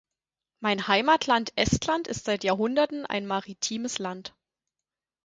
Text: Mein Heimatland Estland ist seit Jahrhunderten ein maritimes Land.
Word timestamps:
Mein 0.63 0.87
Heimatland 0.87 1.55
Estland 1.57 2.07
ist 2.07 2.25
seit 2.25 2.43
Jahrhunderten 2.43 3.05
ein 3.05 3.27
maritimes 3.27 3.99
Land. 3.99 4.33